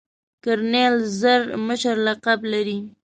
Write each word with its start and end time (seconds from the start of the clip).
کرنیل 0.43 0.95
زر 1.19 1.41
مشر 1.67 1.95
لقب 2.05 2.39
لري. 2.51 2.77